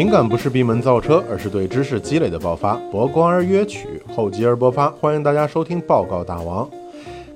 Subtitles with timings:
[0.00, 2.72] 灵感不是闭门造车，而是对知识积累的爆发。
[2.90, 4.88] 博观而约取，厚积而薄发。
[4.92, 6.66] 欢迎大家收听报告大王。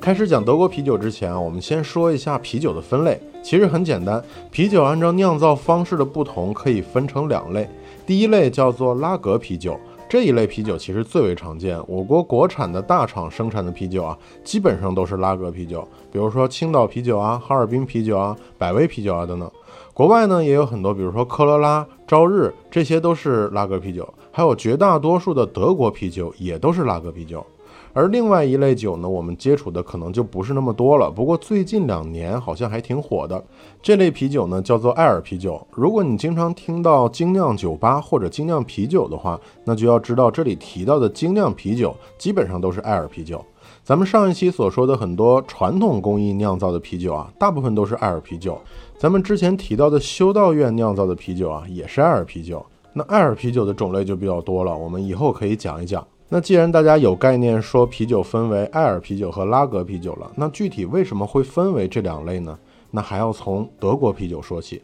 [0.01, 3.21] 开始讲德国啤酒之前啊，我们先说一下啤酒的分类。
[3.42, 7.69] 其实很简单，啤酒按照酿造方式的不同，可以分成两类。
[8.06, 9.78] 第一类叫做拉格啤酒。
[10.08, 19.51] 这一类啤酒其实最为常见，我国国产的大厂生产的啤酒啊，基本上都是拉格啤酒，比如说青岛啤酒啊、哈尔滨啤酒啊、百威啤酒啊等等。
[19.95, 27.47] 国外呢也有很多，比如说科罗拉、朝日，这些都是拉格啤酒，还有绝大多数的德国啤酒也都是拉格啤酒。
[27.93, 31.09] 而另外一类酒呢，我们接触的可能就不是那么多了。
[31.09, 33.41] 不过最近两年好像还挺火的。
[33.80, 35.65] 这类啤酒呢，叫做艾尔啤酒。
[35.70, 43.41] 如果你经常听到精酿酒吧或者精酿啤酒的话，那就要知道这里提到的精酿啤酒基本上都是艾尔啤酒。
[43.83, 48.61] 咱们上一期所说的很多传统工艺酿造的啤酒啊，大部分都是艾尔啤酒。
[48.97, 52.65] 咱们之前提到的修道院酿造的啤酒啊，也是艾尔啤酒。
[52.93, 56.06] 那艾尔啤酒的种类就比较多了，我们以后可以讲一讲。
[56.29, 62.59] 那既然大家有概念说啤酒分为艾尔啤酒和拉格啤酒了，那具体为什么会分为这两类呢？
[62.91, 64.83] 那还要从德国啤酒说起。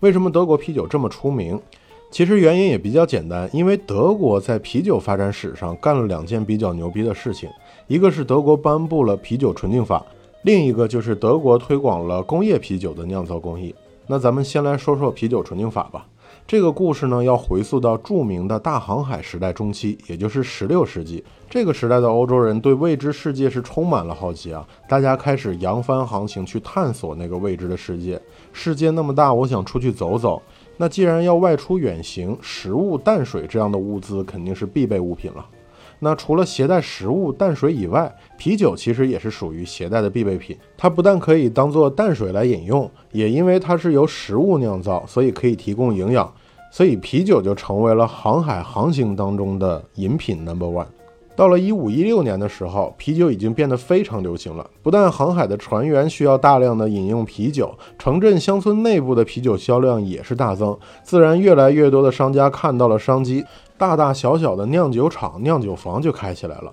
[0.00, 1.60] 为什么德国啤酒这么出名？
[2.10, 7.48] 其实原因也比较简单，因为德国在啤酒发展史上干了两件比较牛逼的事情，
[7.90, 10.00] 一个是德国颁布了啤酒纯净法，
[10.44, 13.74] 另一个就是德国推广了工业啤酒的酿造工艺。
[14.06, 16.06] 那咱们先来说说啤酒纯净法吧。
[16.46, 21.24] 这个故事呢，要回溯到著名的大航海时代中期，也就是十六世纪。
[21.48, 28.22] 这个时代的欧洲人对未知世界是充满了好奇啊，大家开始扬帆航行去探索那个未知的世界。
[28.52, 30.40] 世界那么大，我想出去走走。
[30.76, 35.44] 那既然要外出远行，食物、淡水这样的物资肯定是必备物品了。
[36.02, 40.56] 那除了携带食物、淡水以外，啤酒其实也是属于携带的必备品。
[40.76, 46.32] 它不但可以当做淡水来饮用，也因为它是由食物酿造，所以可以提供营养。
[46.72, 50.86] 所以啤酒就成为了航海航行当中的饮品 number one。
[51.40, 54.70] 到了一五一六年的时候，啤酒已经变得非常流行了。
[54.82, 60.78] 不但航海的船员需要大量的饮用啤酒，城镇乡村内部的啤酒销量也是大增。
[61.02, 63.42] 自然，越来越多的商家看到了商机，
[63.78, 66.70] 大大小小的酿酒厂、酿酒房就开起来了。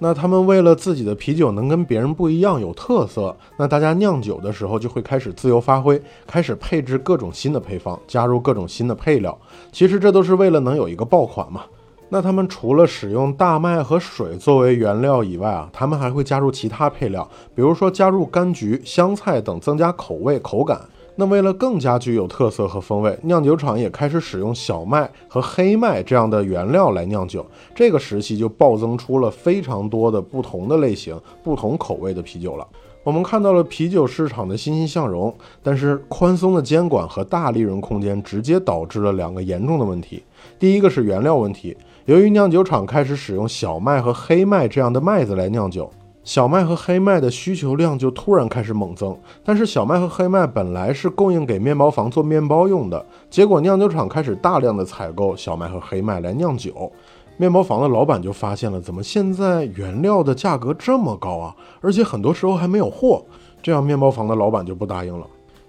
[0.00, 9.38] 那他们为了自己的啤酒能跟别人不一样、有特色，那大家酿酒的时候就会开始自由发挥，开始配置各种新的配方，加入各种新的配料。
[9.70, 11.62] 其实这都是为了能有一个爆款嘛。
[12.10, 20.80] 那他们除了使用大麦和水作为原料以外啊，他们还会加入其他配料，比如说加入柑橘、香菜等，增加口味口感。
[21.20, 27.44] 那为了更加具有特色和风味，酿酒厂也开始使用小麦和黑麦这样的原料来酿酒。
[27.74, 32.64] 这个时期就暴增出了非常多的不同的类型、不同口味的啤酒了。
[33.08, 40.22] 我们看到了啤酒市场的欣欣向荣，但是宽松的监管和大利润空间直接导致了两个严重的问题。
[40.58, 41.74] 第一个是原料问题，
[42.04, 45.90] 由于酿酒厂开始使用小麦和黑麦这样的麦子来酿酒。
[46.22, 56.92] 小麦和黑麦的需求量就突然开始猛增，但是小麦和黑麦本来是供应给面包房做面包用的，结果酿酒厂开始大量的采购小麦和黑麦来酿酒，
[57.40, 61.54] 面包房的老板就发现了，怎么现在原料的价格这么高啊？
[61.80, 63.24] 而且很多时候还没有货，
[63.62, 65.24] 这样面包房的老板就不答应了。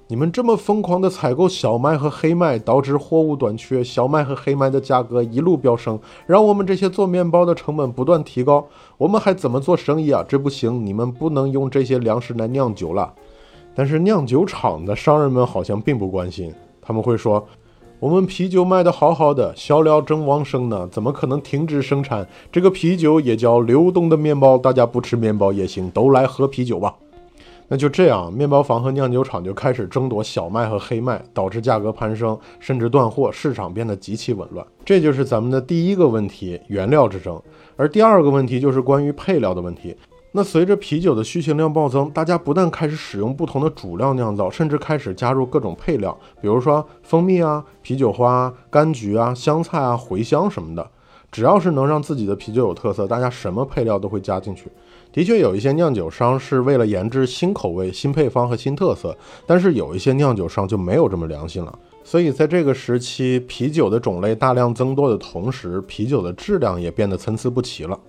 [0.07, 8.65] 你们这么疯狂的采购小麦和黑麦，导致货物短缺，小麦和黑麦的价格一路飙升，让我们这些做面包的成本不断提高，
[8.97, 10.25] 我们还怎么做生意啊？
[10.27, 13.13] 这不行，你们不能用这些粮食来酿酒了。
[13.75, 16.51] 但是酿酒厂的商人们好像并不关心，
[16.81, 17.45] 他们会说
[17.99, 22.25] ：“我们啤酒卖得好好的，销量正旺盛呢，怎么可能停止生产？
[22.49, 26.95] 这个啤酒也叫流动的面包，大家不吃面包也行，都来喝啤酒吧。”
[27.67, 34.65] 那就这样，面包房和酿酒厂就开始争夺小麦和黑麦，导致价格攀升，甚至断货，市场变得极其紊乱。
[34.85, 37.39] 这就是咱们的第一个问题——原料之争。
[37.75, 39.93] 而第二个问题就是关于配料的问题。
[40.31, 50.87] 那随着啤酒的需求量暴增，大家不但开始使用不同的主料酿造，甚至开始加入各种配料，比如说蜂蜜啊、啤酒花、柑橘啊、香菜啊、茴香什么的。
[51.31, 54.65] 只要是能让自己的啤酒有特色，大家什么配料都会加进去。
[55.11, 59.15] 的确有一些酿酒商是为了研制新口味、新配方和新特色，
[59.45, 61.77] 但是有一些酿酒商就没有这么良心了。
[62.03, 67.99] 所以在这个时期，啤酒的种类大量增多的同时，啤酒的质量也变得参差不齐了。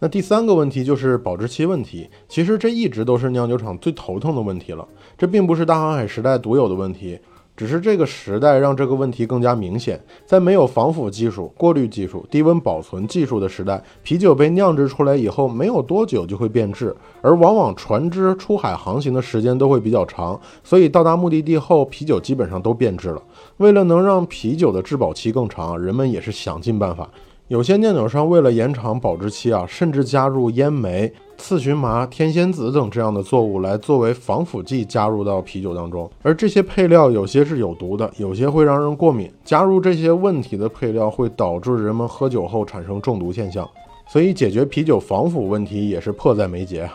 [0.00, 2.08] 那第三个问题就是保质期问题。
[2.28, 4.86] 其实这一直都是酿酒厂最头疼的问题了。
[5.16, 7.18] 这并不是大航海时代独有的问题。
[7.56, 10.02] 只是这个时代让这个问题更加明显。
[10.24, 23.22] 在没有防腐技术、过滤技术、低温保存技术的时代，啤酒被酿制出来以后，没有多久就会变质，而往往船只出海航行的时间都会比较长，所以到达目的地后，啤酒基本上都变质了。
[23.58, 27.10] 为了能让啤酒的质保期更长，人们也是想尽办法。
[27.50, 36.08] 有些酿酒商为了延长保质期啊，甚至加入烟梅、刺荨麻、天仙子等这样的作物来作为防腐剂加入到啤酒当中。
[36.22, 39.28] 而这些配料有些是有毒的，有些会让人过敏。
[39.44, 43.68] 加入这些问题的配料会导致人们喝酒后产生中毒现象，
[44.06, 46.88] 所以解决啤酒防腐问题也是迫在眉睫。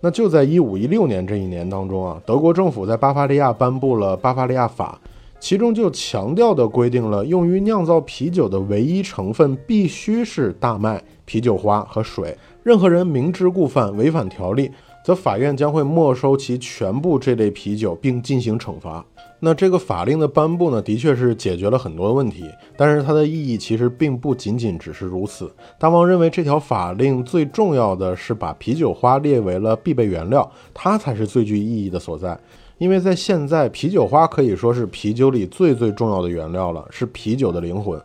[0.00, 4.98] 那就在一五一六年这一年当中啊，德国政府在巴伐利亚颁布了《巴伐利亚法》。
[5.40, 12.36] 其中就强调的规定了，用于酿造啤酒的唯一成分必须是大麦、啤酒花和水。
[12.62, 14.70] 任何人明知故犯、违反条例，
[15.02, 19.04] 则法院将会没收其全部这类啤酒，并进行惩罚。
[19.42, 22.44] 那这个法令的颁布呢，的确是解决了很多问题，
[22.76, 25.50] 但是它的意义其实并不仅仅只是如此。
[25.78, 32.38] 大王认为这条法令最重要的是把啤酒花列为了必备原料，它才是最具意义的所在。
[32.80, 38.00] 因为在现在，啤酒花可以说是啤酒里最最重要的原料了，是啤酒的灵魂。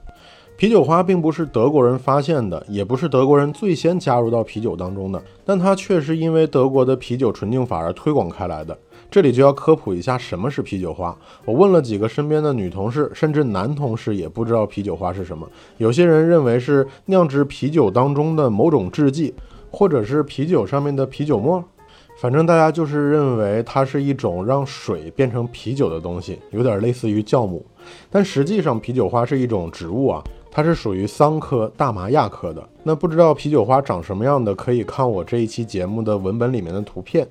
[0.57, 8.77] 啤酒花并不是德国人发现的，也不是德国人最先加入到啤酒当中的，但它却是因为德国的啤酒纯净法而推广开来的。
[9.09, 11.17] 这里就要科普一下什么是啤酒花。
[11.45, 15.49] 我问了几个身边的女同事，甚至男同事也不知道啤酒花是什么。
[15.77, 19.33] 有些人认为是酿制啤酒当中的某种制剂，
[19.71, 21.63] 或者是啤酒上面的啤酒沫。
[22.25, 27.63] 反正大家就是认为它是一种让水变成啤酒的东西，有点类似于酵母。
[28.09, 32.67] 但实际上，啤酒花是一种植物啊，它是属于桑科大麻亚科的。
[32.81, 37.27] 那不知道啤酒花长什么样的，可以看我这一期节目的文本里面的图片。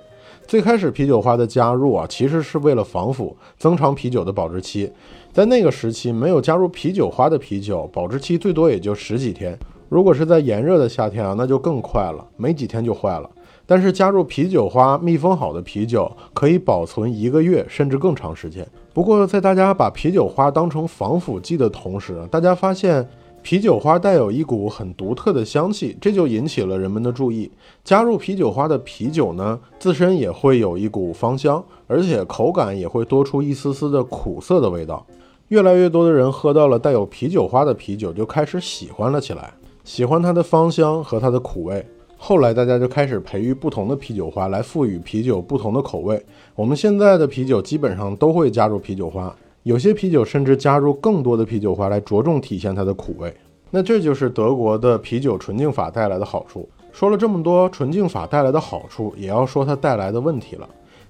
[0.47, 4.89] 最开始啤酒花的加入啊，其实是为了防腐，增长啤酒的保质期。
[5.33, 9.59] 在那个时期，没有加入啤酒花的啤酒，保质期最多也就十几天。
[9.89, 13.29] 如果是在炎热的夏天啊，那就更快了，没几天就坏了。
[13.67, 18.67] 但是加入啤酒花密封好的啤酒可以保存一个月甚至更长时间。
[18.93, 23.09] 不过，在大家把啤酒花当成防腐剂的同时，大家发现
[23.43, 27.51] 啤酒花带有一股很独特的香气，这就引起了人们的注意。
[27.83, 35.05] 加入啤酒花的啤酒呢，自身也会有一股芳香，而且口感也会多出一丝丝的苦涩的味道。
[35.49, 39.53] 越来越多的人喝到了带有啤酒花的啤酒，就开始喜欢了起来，
[39.85, 41.85] 喜欢它的芳香和它的苦味。
[42.27, 46.25] 后来大家就开始培育不同的啤酒花来赋予啤酒不同的口味。
[46.55, 53.31] 我们现在的啤酒基本上都会加入啤酒花，有些啤酒甚至加入更多的啤酒花来着重体现它的苦味。
[53.71, 56.67] 那这就是德国的啤酒纯净法带来的好处。
[56.93, 60.67] 说了这么多纯净法带来的好处，也要说它带来的问题了。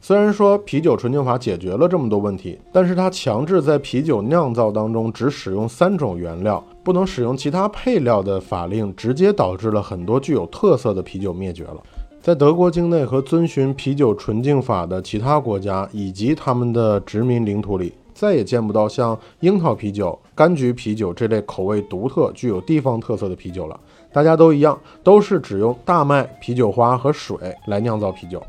[0.06, 11.79] 虽然说啤酒纯净法解决了这么多问题，但是它强制在啤酒酿造当中只使用三种原料，不能使用其他配料的法令，直接导致了很多具有特色的啤酒灭绝了。
[12.21, 23.81] 在德国境内和遵循啤酒纯净法的其他国家以及他们的殖民领土里，再也见不到像樱桃啤酒、柑橘啤酒这类口味独特、具有地方特色的啤酒了。
[24.12, 28.43] 大家都一样，都是只用大麦、啤酒花和水来酿造啤酒。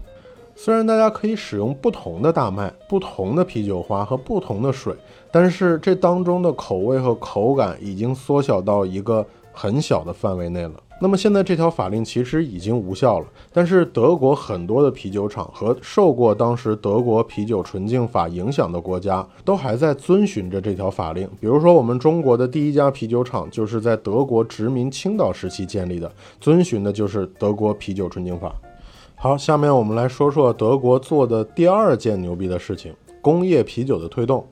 [0.56, 4.96] 虽然大家可以使用不同的大麦、不同的啤酒花和不同的水，
[5.31, 10.72] 但是这当中的口味和口感已经缩小到一个很小的范围内了。
[11.02, 21.29] 那么现在这条法令其实已经无效了，但是德国很多的啤酒厂和受过当时德国啤酒纯净法影响的国家都还在遵循着这条法令。
[21.41, 28.56] 比如说，我们中国的第一家啤酒厂就是在德国殖民青岛时期建立的，遵循的就是德国啤酒纯净法。
[29.17, 34.45] 好，下面我们来说说德国做的第二件牛逼的事情——工业啤酒的推动。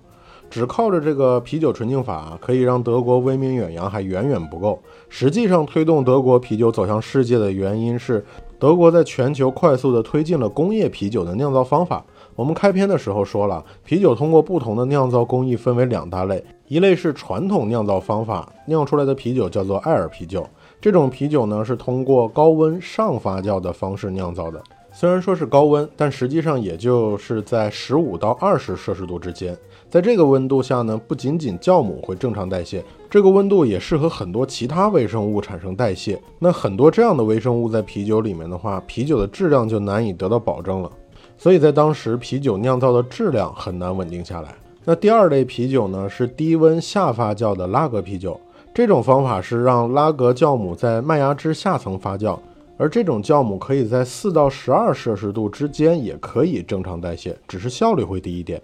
[0.50, 4.80] 只靠着这个啤酒纯净法可以让德国威名远扬，还远远不够。
[5.10, 8.24] 实际上，推动德国啤酒走向世界的原因是，
[8.58, 12.04] 德国在全球快速地推进了工业啤酒的酿造方法。
[12.36, 20.48] 我们开篇的时候说了，啤酒通过不同的酿造工艺分为两大类，一类是传统酿造方法酿出来的啤酒，叫做艾尔啤酒。
[20.84, 24.62] 这种啤酒呢是通过高温上发酵的方式酿造的，
[24.92, 29.58] 虽然说是高温，但实际上也就是在十五到二十摄氏度之间。
[29.90, 36.22] 在这个温度下呢，不仅仅酵母会正常代谢，这个温度也适合很多其他微生物产生代谢。
[36.38, 40.92] 那很多这样的微生物在啤酒里面的话，啤酒的质量就难以得到保证了。
[41.38, 44.54] 所以在当时，啤酒酿造的质量很难稳定下来。
[44.84, 48.38] 那第二类啤酒呢，是低温下发酵的拉格啤酒。
[48.74, 52.40] 这种方法是让拉格酵母在麦芽汁下层发酵，
[52.76, 58.60] 而这种酵母可以在四到十二摄氏度之间也可以正常代谢，只是效率会低一点。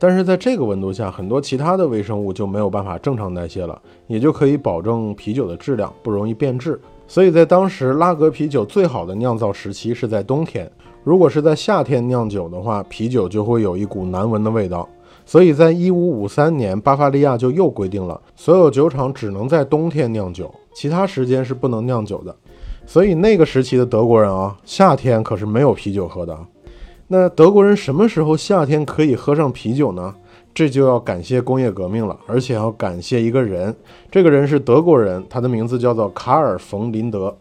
[0.00, 6.80] 但是在这个温度下，很多其他的微生物就没有办法正常代谢了，也就可以保证啤酒的质量不容易变质。
[7.06, 10.68] 所以在当时，拉格啤酒最好的酿造时期是在冬天。
[11.04, 14.88] 如果是在夏天酿酒的话，啤酒就会有一股难闻的味道。
[15.32, 22.36] 所以在一五五三年，巴伐利亚就又规定了，所有酒厂只能在冬天酿酒，其他时间是不能酿酒的。
[22.84, 26.38] 所以那个时期的德国人啊，夏天可是没有啤酒喝的。
[27.08, 30.14] 那德国人什么时候夏天可以喝上啤酒呢？
[30.52, 33.74] 这就要感谢工业革命了，而且要感谢一个人。
[34.10, 37.34] 这个人是德国人，他的名字叫做卡尔·冯·林德。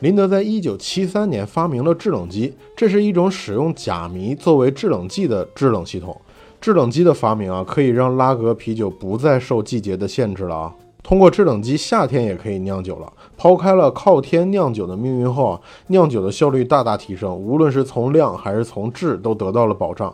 [0.00, 6.14] 林德在一九七三年发明了制冷机，这是一种使用甲醚作为制冷剂的制冷系统。
[6.60, 10.74] 制冷机的发明啊，可以让拉格啤酒不再受季节的限制了啊。
[11.02, 13.10] 通过制冷机，夏天也可以酿酒了。
[13.36, 20.12] 抛开了靠天酿酒的命运后啊，酿酒的效率大大提升，无论是从量还是从质都得到了保障。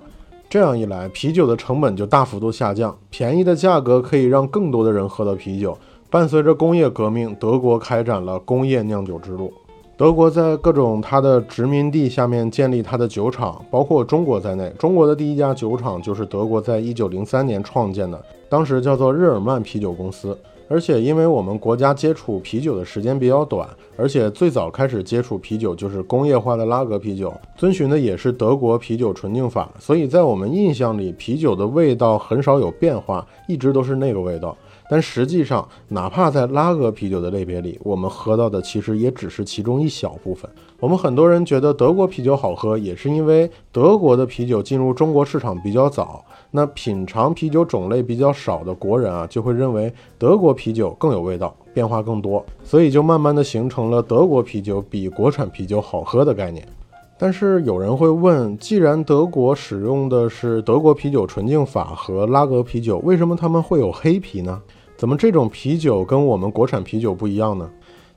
[0.48, 5.76] 这样一来，啤酒的成本就大幅度下降，便宜的价格可以让更多的人喝到啤酒。
[6.10, 9.52] 伴随着工业革命，德国开展了工业酿酒之路。
[9.96, 14.68] 德国在各种它的殖民地下面建立它的酒厂，包括中国在内。
[14.76, 20.36] 中国的第一家酒厂就是德国在一九零三年创建的，当时叫做日耳曼啤酒公司。
[20.66, 34.56] 而且，因为我们国家接触啤酒的时间比较短，而且最早开始接触啤酒就是工业化的拉格啤酒，遵循的也是德国啤酒纯净法，所以在我们印象里，啤酒的味道很少有变化，一直都是那个味道。
[34.94, 40.48] 但实际上，哪怕在拉格啤酒的类别里，我们喝到的其实也只是其中一小部分。
[40.78, 46.24] 我们很多人觉得德国啤酒好喝，也是因为德国的啤酒进入中国市场比较早。
[46.52, 56.64] 那品尝啤酒种类比较少的国人啊，就会认为德国啤酒更有味道，变化更多，所以就慢慢的形成了德国啤酒比国产啤酒好喝的概念。
[57.18, 64.62] 但是有人会问，既然德国使用的是德国啤酒纯净法和拉格啤酒，为什么他们会有黑啤呢？
[64.96, 67.68] 怎么这种啤酒跟我们国产啤酒不一样呢？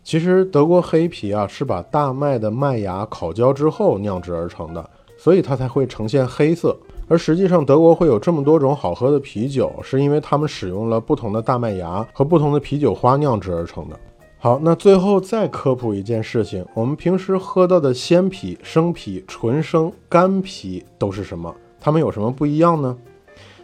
[0.03, 6.77] 其实德国黑啤啊是把大麦的麦芽烤焦之后酿制而成的，所以它才会呈现黑色。
[7.09, 13.99] 而实际上，德国会有这么多种好喝的啤酒，是因为他们使用了不同的大麦芽和不同的啤酒花酿制而成的。
[14.37, 21.53] 好，那最后再科普一件事情：我们平时喝到的鲜啤、生啤、纯生、干啤都是什么？
[21.79, 22.95] 它们有什么不一样呢？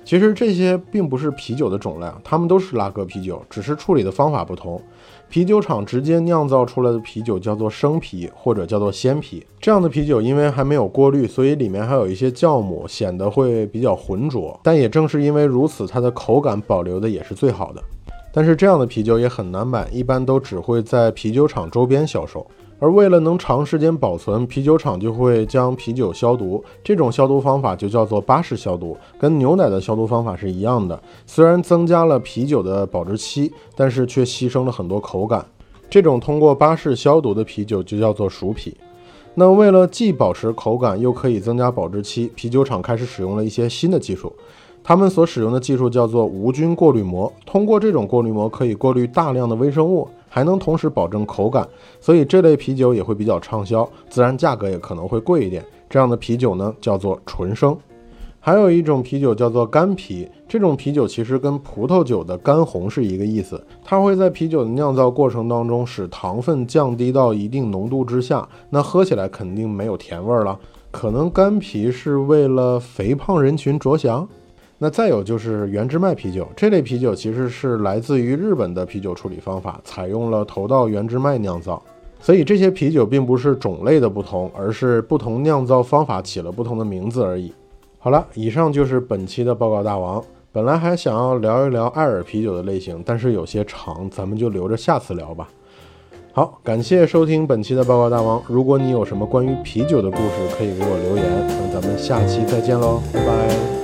[0.06, 4.82] 其实这些并不是啤酒的种类，它们都是拉格啤酒，只是处理的方法不同。
[5.30, 14.60] 啤酒厂直接酿造出来的啤酒叫做生啤或者叫做鲜啤，这样的啤酒因为还没有过滤，所以里面还有一些酵母，显得会比较浑浊。
[14.62, 17.82] 但也正是因为如此，它的口感保留的也是最好的。
[18.32, 22.46] 但是这样的啤酒也很难买，一般都只会在啤酒厂周边销售。
[22.84, 31.02] 而为了能长时间保存，啤酒厂就会将啤酒消毒，这种消毒方法就叫做巴氏消毒，跟牛奶的消毒方法是一样的。
[31.25, 35.46] 虽然增加了啤酒的保质期，但是却牺牲了很多口感。
[35.90, 38.75] 这种通过巴氏消毒的啤酒就叫做熟啤。
[39.36, 44.34] 那为了既保持口感，又可以增加保质期，啤酒厂开始使用了一些新的技术。
[44.84, 47.32] 他们所使用的技术叫做无菌过滤膜。
[47.46, 51.63] 通过这种过滤膜，可以过滤大量的微生物，还能同时保证口感，
[52.02, 55.63] 所以这类啤酒也会比较畅销，自然价格也可能会贵一点。
[55.88, 57.78] 这样的啤酒呢，叫做纯生。
[58.40, 70.60] 还有一种啤酒叫做干啤，这种啤酒其实跟葡萄酒的干红是一个意思，它会在啤酒的酿造过程当中使糖分降低到一定浓度之下，那喝起来肯定没有甜味儿了。
[70.90, 74.28] 可能干啤是为了肥胖人群着想。
[74.84, 81.82] 那再有就是原汁麦啤酒，这类啤酒其实是来自于日本的啤酒处理方法，采用了头道原汁麦酿造，
[82.20, 87.54] 所以这些啤酒并不是种类的不同，而是不同酿造方法起了不同的名字而已。
[87.98, 90.22] 好了，以上就是本期的报告大王。
[90.52, 95.48] 本来还想要聊一聊艾尔啤酒的类型，但是有些长，咱们就留着下次聊吧。
[96.34, 98.44] 好，感谢收听本期的报告大王。
[98.50, 101.25] 如果你有什么关于啤酒的故事，可以给我留言。
[101.48, 103.83] 那咱们下期再见喽，拜拜。